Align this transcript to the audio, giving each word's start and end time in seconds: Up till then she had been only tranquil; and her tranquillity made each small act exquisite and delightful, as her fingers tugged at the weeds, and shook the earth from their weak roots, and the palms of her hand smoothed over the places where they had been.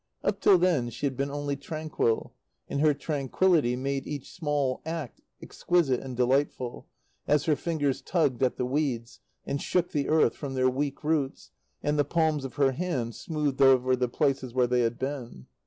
Up 0.23 0.41
till 0.41 0.57
then 0.57 0.89
she 0.89 1.05
had 1.05 1.15
been 1.15 1.29
only 1.29 1.55
tranquil; 1.55 2.33
and 2.67 2.81
her 2.81 2.91
tranquillity 2.95 3.75
made 3.75 4.07
each 4.07 4.31
small 4.31 4.81
act 4.83 5.21
exquisite 5.43 5.99
and 5.99 6.17
delightful, 6.17 6.87
as 7.27 7.45
her 7.45 7.55
fingers 7.55 8.01
tugged 8.01 8.41
at 8.41 8.57
the 8.57 8.65
weeds, 8.65 9.19
and 9.45 9.61
shook 9.61 9.91
the 9.91 10.09
earth 10.09 10.35
from 10.35 10.55
their 10.55 10.71
weak 10.71 11.03
roots, 11.03 11.51
and 11.83 11.99
the 11.99 12.03
palms 12.03 12.45
of 12.45 12.55
her 12.55 12.71
hand 12.71 13.13
smoothed 13.13 13.61
over 13.61 13.95
the 13.95 14.07
places 14.09 14.55
where 14.55 14.65
they 14.65 14.79
had 14.81 14.97
been. 14.97 15.45